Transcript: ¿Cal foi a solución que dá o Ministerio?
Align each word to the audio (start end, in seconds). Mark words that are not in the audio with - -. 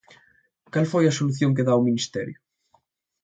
¿Cal 0.73 0.85
foi 0.91 1.05
a 1.07 1.15
solución 1.19 1.55
que 1.55 1.65
dá 1.67 1.73
o 1.79 1.85
Ministerio? 1.87 2.37